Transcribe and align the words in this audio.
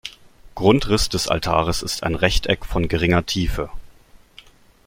Grundriss 0.55 1.09
des 1.09 1.27
Altares 1.27 1.83
ist 1.83 2.01
ein 2.01 2.15
Rechteck 2.15 2.65
von 2.65 2.87
geringer 2.87 3.23
Tiefe. 3.23 3.69